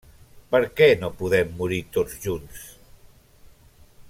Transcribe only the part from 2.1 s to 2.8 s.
junts?